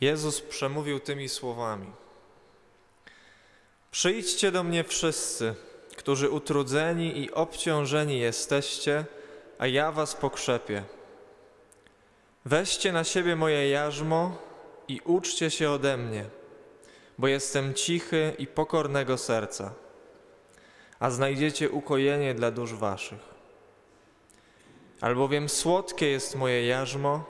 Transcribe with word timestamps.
Jezus 0.00 0.40
przemówił 0.40 1.00
tymi 1.00 1.28
słowami: 1.28 1.92
Przyjdźcie 3.90 4.52
do 4.52 4.62
mnie 4.62 4.84
wszyscy, 4.84 5.54
którzy 5.96 6.30
utrudzeni 6.30 7.18
i 7.20 7.32
obciążeni 7.32 8.18
jesteście, 8.18 9.04
a 9.58 9.66
ja 9.66 9.92
was 9.92 10.14
pokrzepię. 10.14 10.82
Weźcie 12.44 12.92
na 12.92 13.04
siebie 13.04 13.36
moje 13.36 13.68
jarzmo 13.68 14.38
i 14.88 15.00
uczcie 15.04 15.50
się 15.50 15.70
ode 15.70 15.96
mnie, 15.96 16.24
bo 17.18 17.28
jestem 17.28 17.74
cichy 17.74 18.32
i 18.38 18.46
pokornego 18.46 19.18
serca, 19.18 19.74
a 20.98 21.10
znajdziecie 21.10 21.70
ukojenie 21.70 22.34
dla 22.34 22.50
dusz 22.50 22.74
waszych. 22.74 23.36
Albowiem 25.00 25.48
słodkie 25.48 26.08
jest 26.08 26.34
moje 26.34 26.66
jarzmo, 26.66 27.24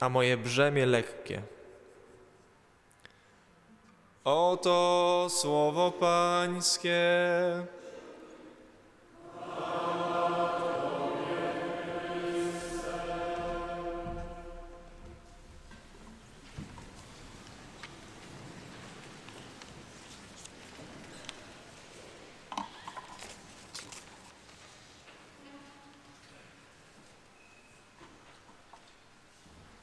a 0.00 0.08
moje 0.08 0.36
brzemię 0.36 0.86
lekkie. 0.86 1.42
Oto 4.24 5.26
słowo 5.30 5.90
Pańskie. 5.90 7.02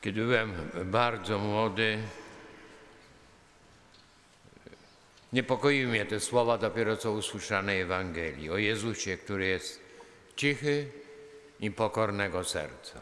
Kiedy 0.01 0.21
byłem 0.21 0.53
bardzo 0.85 1.39
młody, 1.39 1.97
niepokoiły 5.33 5.91
mnie 5.91 6.05
te 6.05 6.19
słowa 6.19 6.57
dopiero 6.57 6.97
co 6.97 7.11
usłyszanej 7.11 7.81
Ewangelii 7.81 8.49
o 8.49 8.57
Jezusie, 8.57 9.17
który 9.17 9.47
jest 9.47 9.79
cichy 10.35 10.91
i 11.59 11.71
pokornego 11.71 12.43
serca. 12.43 13.01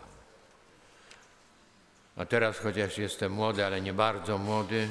A 2.15 2.25
teraz, 2.25 2.59
chociaż 2.59 2.97
jestem 2.97 3.31
młody, 3.31 3.65
ale 3.65 3.81
nie 3.81 3.93
bardzo 3.93 4.37
młody, 4.37 4.87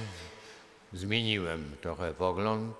zmieniłem 0.93 1.77
trochę 1.81 2.15
pogląd, 2.15 2.77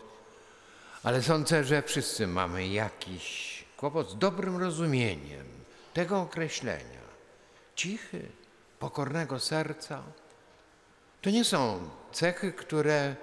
ale 1.03 1.23
sądzę, 1.23 1.65
że 1.65 1.83
wszyscy 1.83 2.27
mamy 2.27 2.69
jakiś 2.69 3.65
kłopot 3.77 4.11
z 4.11 4.19
dobrym 4.19 4.57
rozumieniem 4.57 5.47
tego 5.95 6.21
określenia. 6.21 7.07
Cichy, 7.75 8.23
pokornego 8.79 9.41
serca. 9.41 10.03
To 11.23 11.31
nie 11.31 11.45
są 11.45 11.89
cechy, 12.13 12.53
które 12.53 13.17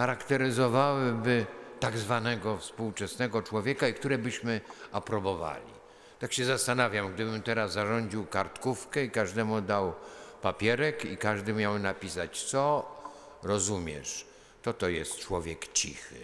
charakteryzowałyby 0.00 1.46
tak 1.80 1.98
zwanego 1.98 2.58
współczesnego 2.58 3.42
człowieka 3.42 3.88
i 3.88 3.94
które 3.94 4.18
byśmy 4.18 4.60
aprobowali. 4.92 5.72
Tak 6.18 6.32
się 6.32 6.44
zastanawiam, 6.44 7.12
gdybym 7.14 7.42
teraz 7.42 7.72
zarządził 7.72 8.26
kartkówkę 8.26 9.04
i 9.04 9.10
każdemu 9.10 9.60
dał 9.60 9.94
papierek 10.42 11.04
i 11.04 11.16
każdy 11.16 11.52
miał 11.52 11.78
napisać, 11.78 12.44
co 12.44 12.94
rozumiesz, 13.42 14.26
to 14.62 14.72
to 14.72 14.88
jest 14.88 15.18
człowiek 15.18 15.72
cichy. 15.72 16.20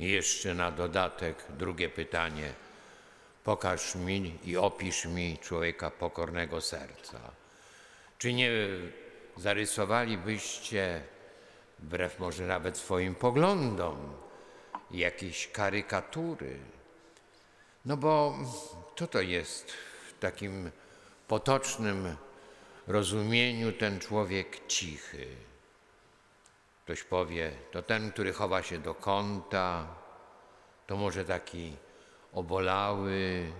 I 0.00 0.08
jeszcze 0.08 0.54
na 0.54 0.70
dodatek 0.70 1.44
drugie 1.58 1.88
pytanie. 1.88 2.52
Pokaż 3.44 3.94
mi 3.94 4.38
i 4.44 4.56
opisz 4.56 5.04
mi 5.04 5.38
człowieka 5.38 5.90
pokornego 5.90 6.60
serca. 6.60 7.20
Czy 8.18 8.32
nie 8.32 8.50
zarysowalibyście, 9.36 11.13
wbrew 11.78 12.18
może 12.18 12.46
nawet 12.46 12.78
swoim 12.78 13.14
poglądom, 13.14 13.96
jakieś 14.90 15.48
karykatury? 15.48 16.58
No 17.84 17.96
bo 17.96 18.38
co 18.96 19.06
to 19.06 19.20
jest 19.20 19.72
w 20.08 20.18
takim 20.18 20.70
potocznym 21.28 22.16
rozumieniu 22.86 23.72
ten 23.72 24.00
człowiek 24.00 24.66
cichy? 24.66 25.26
Ktoś 26.84 27.02
powie, 27.02 27.52
to 27.72 27.82
ten, 27.82 28.12
który 28.12 28.32
chowa 28.32 28.62
się 28.62 28.78
do 28.78 28.94
kąta, 28.94 29.86
to 30.86 30.96
może 30.96 31.24
taki 31.24 31.76
obolały, 32.32 33.52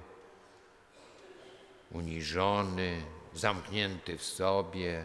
uniżony, 1.91 3.03
zamknięty 3.35 4.19
w 4.19 4.23
sobie, 4.25 5.05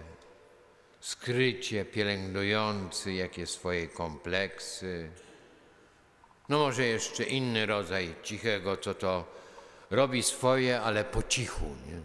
skrycie 1.00 1.86
pielęgnujący 1.86 3.14
jakie 3.14 3.48
swoje 3.48 3.88
kompleksy. 3.88 5.12
No 6.50 6.60
może 6.60 6.86
jeszcze 6.86 7.24
inny 7.24 7.66
rodzaj 7.66 8.16
cichego, 8.24 8.78
co 8.78 8.94
to 8.94 9.26
robi 9.92 10.24
swoje, 10.24 10.82
ale 10.82 11.04
po 11.04 11.24
cichu. 11.24 11.66
Nie? 11.66 12.02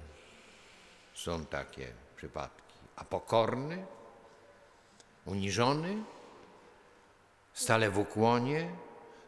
Są 1.14 1.46
takie 1.46 1.92
przypadki. 2.16 2.74
A 2.96 3.04
pokorny, 3.04 3.86
uniżony, 5.24 5.96
stale 7.52 7.90
w 7.90 7.98
ukłonie, 7.98 8.70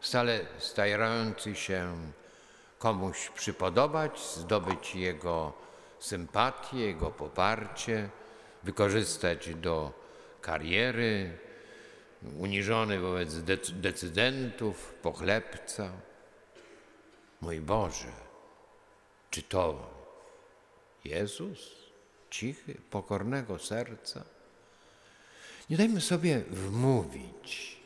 stale 0.00 0.40
starający 0.58 1.54
się 1.54 1.96
komuś 2.78 3.30
przypodobać, 3.30 4.20
zdobyć 4.20 4.94
jego 4.94 5.52
sympatię, 5.98 6.78
jego 6.78 7.10
poparcie, 7.10 8.10
wykorzystać 8.66 9.54
do 9.54 9.92
kariery, 10.40 11.38
uniżony 12.38 12.98
wobec 12.98 13.34
decydentów, 13.72 14.94
pochlebca. 15.02 15.90
Mój 17.40 17.60
Boże, 17.60 18.12
czy 19.30 19.42
to 19.42 19.90
Jezus, 21.04 21.58
cichy, 22.30 22.74
pokornego 22.90 23.58
serca? 23.58 24.24
Nie 25.70 25.76
dajmy 25.76 26.00
sobie 26.00 26.40
wmówić 26.50 27.76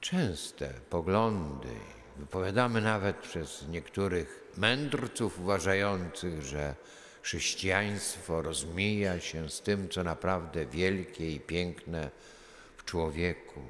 częste 0.00 0.68
poglądy, 0.90 1.76
wypowiadamy 2.16 2.80
nawet 2.80 3.16
przez 3.16 3.68
niektórych 3.68 4.52
mędrców 4.56 5.40
uważających, 5.40 6.42
że 6.42 6.74
chrześcijaństwo 7.26 8.42
rozmija 8.42 9.20
się 9.20 9.50
z 9.50 9.60
tym, 9.60 9.88
co 9.88 10.04
naprawdę 10.04 10.66
wielkie 10.66 11.32
i 11.32 11.40
piękne 11.40 12.10
w 12.76 12.84
człowieku. 12.84 13.60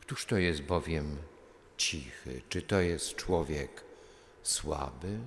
Któż 0.00 0.26
to 0.26 0.36
jest 0.36 0.62
bowiem 0.62 1.16
cichy? 1.76 2.42
Czy 2.48 2.62
to 2.62 2.80
jest 2.80 3.16
człowiek 3.16 3.84
słaby? 4.42 5.18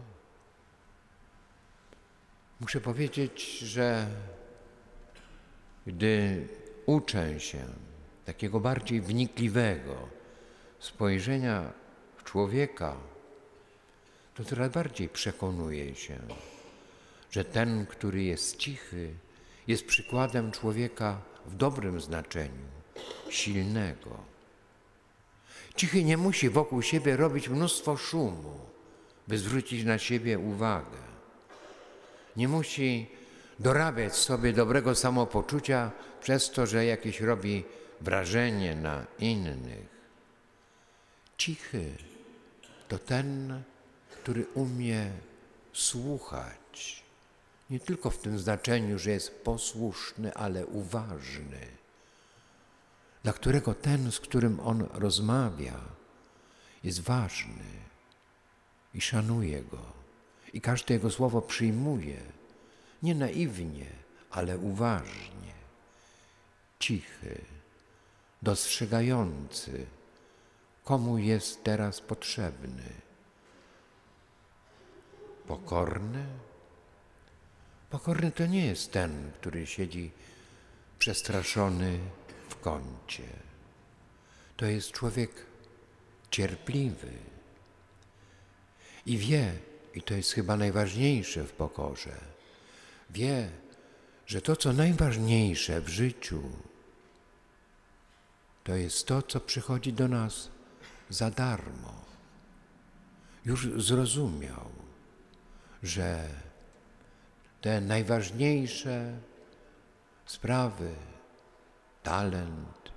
Muszę 2.60 2.82
powiedzieć, 2.82 3.60
że 3.60 4.08
gdy 5.88 6.48
uczę 6.86 7.40
się 7.40 7.66
takiego 8.26 8.60
bardziej 8.60 9.02
wnikliwego 9.02 10.10
spojrzenia 10.80 11.74
w 12.18 12.24
człowieka, 12.24 12.98
to 14.36 14.44
coraz 14.44 14.72
bardziej 14.72 15.10
przekonuję 15.10 15.96
się, 15.96 16.20
że 17.32 17.46
ten, 17.46 17.86
który 17.86 18.24
jest 18.24 18.58
cichy, 18.58 19.14
jest 19.68 19.86
przykładem 19.86 20.52
człowieka 20.52 21.22
w 21.46 21.56
dobrym 21.56 22.02
znaczeniu, 22.02 22.68
silnego. 23.30 24.20
Cichy 25.76 26.04
nie 26.04 26.18
musi 26.18 26.50
wokół 26.50 26.82
siebie 26.82 27.18
robić 27.18 27.50
mnóstwo 27.50 27.98
szumu, 27.98 28.60
by 29.28 29.38
zwrócić 29.38 29.84
na 29.84 29.98
siebie 29.98 30.40
uwagę. 30.40 30.98
Nie 32.36 32.48
musi 32.48 33.08
dorabiać 33.60 34.16
sobie 34.16 34.54
dobrego 34.54 34.96
samopoczucia 34.96 35.92
przez 36.22 36.52
to, 36.52 36.66
że 36.66 36.86
jakieś 36.86 37.22
robi 37.22 37.64
wrażenie 38.02 38.76
na 38.76 39.06
innych. 39.20 39.98
Cichy 41.38 41.92
to 42.88 43.00
ten, 43.00 43.62
który 44.12 44.46
umie 44.54 45.12
słuchać. 45.74 47.04
Nie 47.70 47.80
tylko 47.80 48.10
w 48.10 48.18
tym 48.18 48.40
znaczeniu, 48.40 49.00
że 49.00 49.12
jest 49.12 49.44
posłuszny, 49.44 50.34
ale 50.34 50.66
uważny. 50.66 51.68
Dla 53.24 53.34
którego 53.34 53.74
ten, 53.74 54.12
z 54.12 54.20
którym 54.20 54.60
on 54.60 54.88
rozmawia, 54.94 55.80
jest 56.84 57.02
ważny 57.02 57.66
i 58.94 59.02
szanuje 59.02 59.62
go. 59.62 59.82
I 60.54 60.62
każde 60.62 60.94
jego 60.94 61.12
słowo 61.12 61.42
przyjmuje, 61.42 62.22
nie 63.04 63.16
naiwnie, 63.16 63.90
ale 64.30 64.58
uważnie, 64.58 65.54
cichy, 66.80 67.42
dostrzegający, 68.42 69.86
komu 70.84 71.18
jest 71.18 71.64
teraz 71.64 72.02
potrzebny 72.02 72.84
Pokorny? 75.48 76.26
Pokorny 77.90 78.32
to 78.32 78.46
nie 78.46 78.66
jest 78.66 78.92
ten, 78.92 79.32
który 79.32 79.68
siedzi 79.68 80.12
przestraszony 81.00 82.00
w 82.50 82.56
kącie. 82.56 83.24
To 84.58 84.66
jest 84.66 84.92
człowiek 84.92 85.46
cierpliwy 86.32 87.12
i 89.06 89.18
wie, 89.18 89.54
i 89.94 90.02
to 90.02 90.14
jest 90.14 90.32
chyba 90.32 90.58
najważniejsze 90.58 91.44
w 91.44 91.52
pokorze, 91.52 92.18
wie, 93.10 93.50
że 94.26 94.42
to, 94.42 94.56
co 94.56 94.74
najważniejsze 94.74 95.82
w 95.82 95.90
życiu, 95.90 96.44
to 98.64 98.76
jest 98.76 99.08
to, 99.08 99.22
co 99.22 99.40
przychodzi 99.40 99.94
do 99.94 100.08
nas 100.08 100.50
za 101.10 101.32
darmo. 101.32 102.06
Już 103.46 103.68
zrozumiał, 103.84 104.70
że 105.84 106.30
te 107.62 107.82
najważniejsze 107.82 109.20
sprawy, 110.26 110.96
talent, 112.04 112.92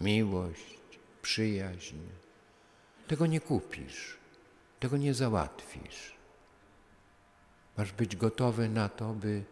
miłość, 0.00 0.98
przyjaźń, 1.22 1.98
tego 3.08 3.26
nie 3.26 3.40
kupisz, 3.40 4.16
tego 4.80 4.96
nie 4.96 5.14
załatwisz. 5.14 6.14
Masz 7.76 7.92
być 7.92 8.16
gotowy 8.16 8.68
na 8.68 8.88
to, 8.88 9.12
by 9.12 9.44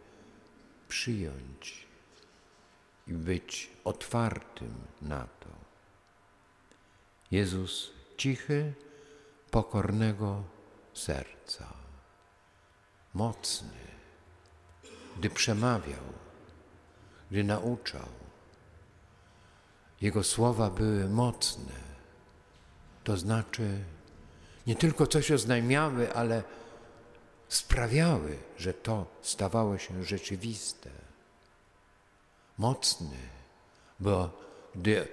przyjąć 0.87 1.87
i 3.07 3.13
być 3.13 3.69
otwartym 3.83 4.73
na 5.01 5.27
to. 5.39 5.49
Jezus 7.31 7.91
cichy, 8.17 8.73
pokornego 9.51 10.43
serca, 10.93 11.73
mocny, 13.13 13.90
gdy 15.21 15.29
przemawiał, 15.29 16.03
gdy 17.31 17.43
nauczał. 17.43 18.07
Jego 20.01 20.23
słowa 20.23 20.69
były 20.69 21.09
mocne, 21.09 21.73
to 23.03 23.17
znaczy 23.17 23.83
nie 24.67 24.75
tylko 24.75 25.07
coś 25.07 25.31
oznajmiały, 25.31 26.13
ale 26.13 26.43
sprawiały, 27.47 28.37
że 28.57 28.73
to 28.73 29.05
stawało 29.21 29.77
się 29.77 30.03
rzeczywiste. 30.03 30.89
Mocny, 32.57 33.17
bo 33.99 34.29
gdy 34.75 35.07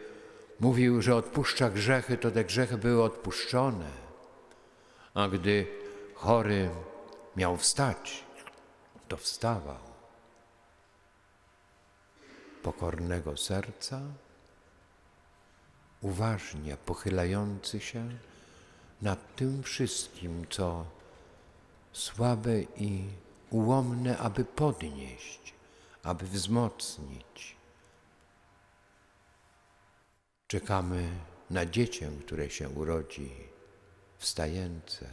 mówił, 0.60 1.02
że 1.02 1.16
odpuszcza 1.16 1.70
grzechy, 1.70 2.16
to 2.16 2.30
te 2.30 2.44
grzechy 2.44 2.78
były 2.78 3.02
odpuszczone, 3.02 3.90
a 5.14 5.28
gdy 5.28 5.66
chory 6.14 6.70
miał 7.36 7.56
wstać, 7.56 8.24
to 9.08 9.16
wstawał. 9.16 9.87
Pokornego 12.68 13.36
serca, 13.36 14.00
uważnie 16.00 16.76
pochylający 16.76 17.80
się 17.80 18.08
nad 19.02 19.36
tym 19.36 19.62
wszystkim, 19.62 20.46
co 20.50 20.84
słabe 21.92 22.62
i 22.62 23.04
ułomne, 23.50 24.18
aby 24.18 24.44
podnieść, 24.44 25.54
aby 26.02 26.26
wzmocnić. 26.26 27.56
Czekamy 30.46 31.10
na 31.50 31.66
dziecię, 31.66 32.10
które 32.26 32.50
się 32.50 32.68
urodzi, 32.68 33.30
wstające. 34.18 35.06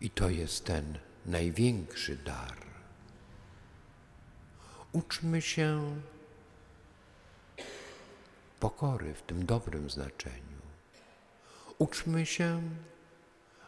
I 0.00 0.10
to 0.10 0.28
jest 0.28 0.64
ten 0.64 0.98
największy 1.24 2.16
dar. 2.16 2.75
Uczmy 4.96 5.42
się 5.42 5.96
pokory 8.60 9.14
w 9.14 9.22
tym 9.22 9.46
dobrym 9.46 9.90
znaczeniu. 9.90 10.60
Uczmy 11.78 12.26
się, 12.26 12.62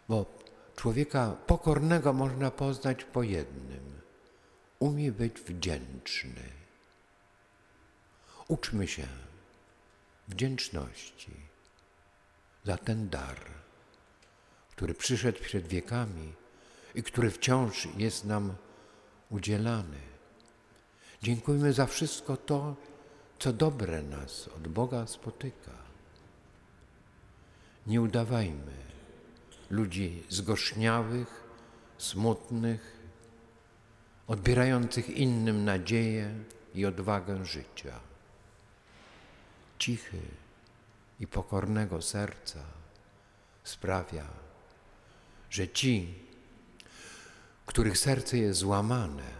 bo 0.09 0.27
człowieka 0.77 1.37
pokornego 1.47 2.13
można 2.13 2.51
poznać 2.51 3.05
po 3.05 3.23
jednym. 3.23 4.01
Umie 4.79 5.13
być 5.13 5.41
wdzięczny. 5.41 6.43
Uczmy 8.49 8.89
się 8.89 9.07
wdzięczności 10.29 11.33
za 12.65 12.77
ten 12.77 13.09
dar, 13.09 13.41
który 14.71 14.95
przyszedł 14.95 15.39
przed 15.41 15.67
wiekami 15.67 16.33
i 16.95 17.03
który 17.03 17.31
wciąż 17.31 17.89
jest 17.97 18.25
nam 18.25 18.55
udzielany. 19.31 20.18
Dziękujmy 21.23 21.73
za 21.73 21.87
wszystko 21.87 22.37
to, 22.37 22.77
co 23.39 23.53
dobre 23.53 24.03
nas 24.03 24.49
od 24.49 24.69
Boga 24.69 25.07
spotyka. 25.07 25.73
Nie 27.87 28.03
udawajmy 28.03 28.73
ludzi 29.71 30.23
zgorzniałych, 30.29 31.45
smutnych, 31.99 32.99
odbierających 34.27 35.11
innym 35.11 35.65
nadzieję 35.65 36.35
i 36.75 36.87
odwagę 36.87 37.45
życia. 37.45 38.01
Cichy 39.79 40.21
i 41.21 41.27
pokornego 41.27 42.03
serca 42.03 42.61
sprawia, 43.65 44.27
że 45.51 45.69
ci, 45.69 46.15
których 47.67 47.99
serce 47.99 48.39
jest 48.39 48.61
złamane, 48.61 49.38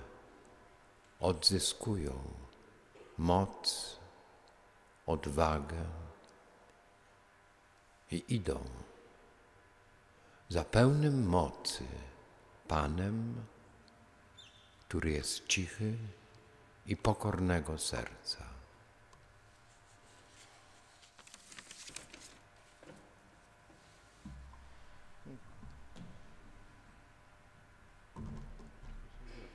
odzyskują 1.21 2.21
moc, 3.19 3.97
odwagę 5.07 5.85
i 8.11 8.25
idą 8.29 8.65
za 10.49 10.65
pełnym 10.65 11.29
mocy 11.29 11.85
Panem, 12.69 13.45
który 14.89 15.11
jest 15.11 15.47
cichy 15.47 15.99
i 16.87 16.97
pokornego 16.97 17.79
serca. 17.79 18.48